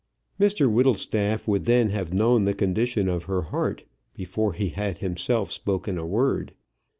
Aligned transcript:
Mr 0.39 0.67
Whittlestaff 0.67 1.47
would 1.47 1.65
then 1.65 1.91
have 1.91 2.11
known 2.11 2.43
the 2.45 2.55
condition 2.55 3.07
of 3.07 3.25
her 3.25 3.43
heart, 3.43 3.83
before 4.15 4.53
he 4.53 4.69
had 4.69 4.97
himself 4.97 5.51
spoken 5.51 5.95
a 5.99 6.05
word. 6.07 6.53